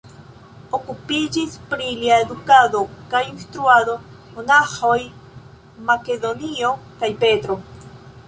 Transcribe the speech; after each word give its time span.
Okupiĝis 0.75 1.57
pri 1.73 1.89
lia 1.97 2.15
edukado 2.21 2.79
kaj 3.11 3.21
instruado 3.33 3.95
monaĥoj 4.37 4.97
Makedonio 5.91 6.73
kaj 7.03 7.11
Petro. 7.25 7.59